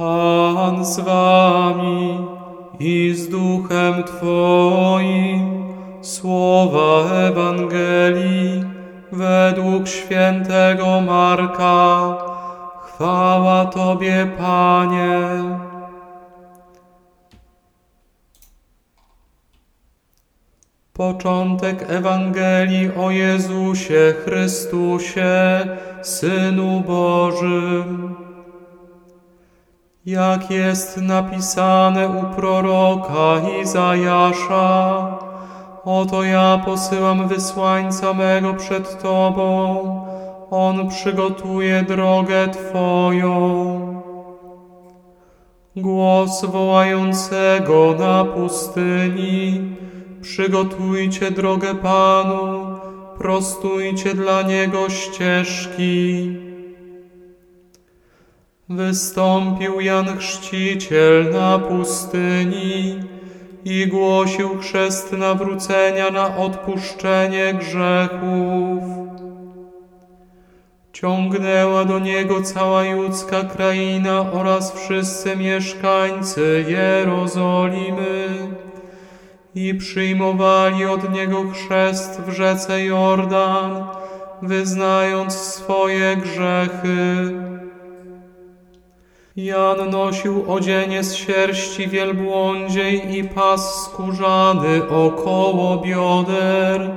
Pan 0.00 0.84
z 0.84 1.00
wami 1.00 2.26
i 2.78 3.14
z 3.14 3.28
duchem 3.28 4.04
Twoim. 4.04 5.64
Słowa 6.00 7.10
Ewangelii 7.10 8.64
według 9.12 9.88
świętego 9.88 11.00
Marka. 11.00 12.16
Chwała 12.82 13.64
Tobie, 13.64 14.26
Panie. 14.38 15.20
Początek 20.92 21.86
Ewangelii 21.88 22.90
o 22.96 23.10
Jezusie 23.10 24.14
Chrystusie, 24.24 25.66
Synu 26.02 26.80
Bożym. 26.80 28.09
Jak 30.06 30.50
jest 30.50 30.96
napisane 30.96 32.08
u 32.08 32.34
proroka 32.34 33.40
Izajasza, 33.62 35.18
oto 35.84 36.22
ja 36.22 36.62
posyłam 36.64 37.28
wysłańca 37.28 38.14
mego 38.14 38.54
przed 38.54 39.02
Tobą, 39.02 39.76
On 40.50 40.88
przygotuje 40.88 41.82
drogę 41.82 42.48
Twoją. 42.48 43.32
Głos 45.76 46.44
wołającego 46.44 47.94
na 47.98 48.24
pustyni, 48.24 49.76
przygotujcie 50.22 51.30
drogę 51.30 51.74
Panu, 51.74 52.66
prostujcie 53.18 54.14
dla 54.14 54.42
Niego 54.42 54.90
ścieżki. 54.90 56.49
Wystąpił 58.70 59.80
Jan 59.80 60.18
Chrzciciel 60.18 61.30
na 61.30 61.58
pustyni 61.58 63.00
i 63.64 63.86
głosił 63.86 64.58
chrzest 64.58 65.12
nawrócenia 65.12 66.10
na 66.10 66.36
odpuszczenie 66.36 67.54
grzechów. 67.54 68.82
Ciągnęła 70.92 71.84
do 71.84 71.98
niego 71.98 72.42
cała 72.42 72.84
judzka 72.84 73.42
kraina 73.42 74.32
oraz 74.32 74.72
wszyscy 74.72 75.36
mieszkańcy 75.36 76.64
Jerozolimy 76.68 78.28
i 79.54 79.74
przyjmowali 79.74 80.84
od 80.84 81.12
niego 81.12 81.50
chrzest 81.50 82.20
w 82.20 82.32
rzece 82.32 82.84
Jordan, 82.84 83.84
wyznając 84.42 85.34
swoje 85.34 86.16
grzechy. 86.16 87.32
Jan 89.44 89.90
nosił 89.90 90.52
odzienie 90.52 91.04
z 91.04 91.14
sierści 91.14 91.88
wielbłądziej 91.88 93.16
i 93.18 93.24
pas 93.24 93.84
skórzany 93.84 94.88
około 94.88 95.76
bioder, 95.76 96.90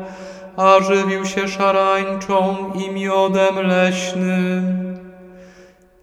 a 0.57 0.79
żywił 0.81 1.25
się 1.25 1.47
szarańczą 1.47 2.55
i 2.75 2.91
miodem 2.91 3.67
leśnym. 3.67 4.97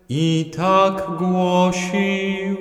I 0.09 0.51
tak 0.57 1.07
głosił, 1.19 2.57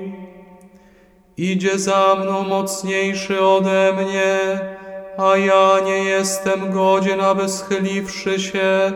idzie 1.37 1.79
za 1.79 2.15
mną 2.21 2.43
mocniejszy 2.43 3.41
ode 3.41 3.93
mnie, 3.93 4.59
a 5.17 5.37
ja 5.37 5.79
nie 5.85 6.03
jestem 6.03 6.71
godzien, 6.71 7.21
aby 7.21 7.49
schyliwszy 7.49 8.39
się, 8.39 8.91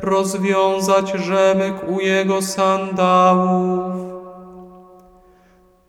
rozwiązać 0.00 1.12
rzemyk 1.12 1.88
u 1.88 2.00
jego 2.00 2.42
sandałów. 2.42 4.05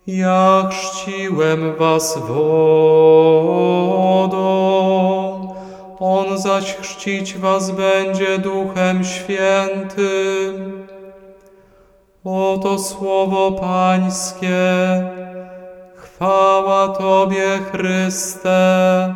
Ja 0.07 0.69
chrzciłem 0.71 1.75
was 1.75 2.17
wodą, 2.17 2.37
On 5.99 6.37
zaś 6.37 6.75
chrzcić 6.75 7.37
was 7.37 7.71
będzie 7.71 8.37
Duchem 8.37 9.03
Świętym. 9.03 10.87
Oto 12.23 12.79
słowo 12.79 13.51
Pańskie. 13.51 14.57
Chwała 15.95 16.87
Tobie, 16.87 17.59
Chryste. 17.71 19.15